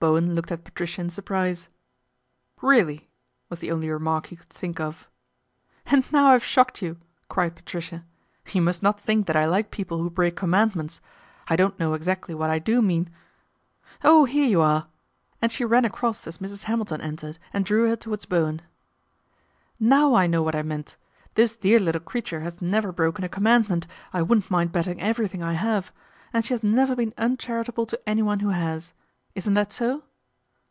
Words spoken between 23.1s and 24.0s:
a com mandment,